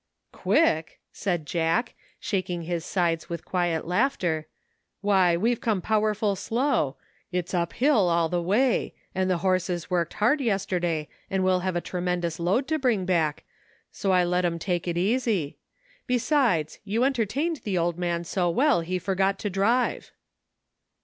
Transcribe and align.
"Quick!" 0.43 0.99
said 1.23 1.45
Jack, 1.45 1.93
shaking 2.19 2.63
his 2.63 2.83
sides 2.83 3.29
with 3.29 3.45
quiet 3.45 3.85
laughter," 3.85 4.47
why, 5.01 5.37
we've 5.37 5.61
come 5.61 5.79
powerful 5.79 6.35
slow; 6.35 6.95
it's 7.31 7.53
up 7.53 7.73
hill 7.73 8.09
all 8.09 8.27
the 8.27 8.41
way, 8.41 8.95
and 9.13 9.29
the 9.29 9.37
horses 9.45 9.91
worked 9.91 10.13
hard 10.15 10.41
yesterday 10.41 11.07
and 11.29 11.43
will 11.43 11.59
have 11.59 11.75
a 11.75 11.81
tremen 11.81 12.19
dous 12.19 12.39
load 12.39 12.67
to 12.69 12.79
bring 12.79 13.05
back, 13.05 13.43
so 13.91 14.11
I 14.11 14.23
let 14.23 14.43
'em 14.43 14.57
take 14.57 14.87
it 14.87 14.97
easy; 14.97 15.59
besides, 16.07 16.79
you 16.83 17.03
entertained 17.03 17.57
the 17.57 17.77
old 17.77 17.99
man 17.99 18.21
90 18.23 18.55
well 18.55 18.81
he 18.81 18.97
forgot 18.97 19.37
to 19.37 19.51
drive." 19.51 20.11